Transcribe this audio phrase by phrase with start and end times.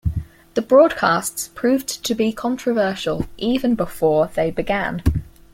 [0.55, 5.03] The broadcasts proved to be controversial even before they began.